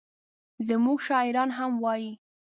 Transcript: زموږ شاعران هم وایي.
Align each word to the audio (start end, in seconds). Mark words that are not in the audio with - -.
زموږ 0.67 0.99
شاعران 1.07 1.49
هم 1.57 1.71
وایي. 1.83 2.11